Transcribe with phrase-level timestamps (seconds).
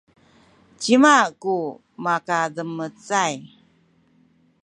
[0.81, 1.55] cima ku
[2.03, 3.35] makademecay?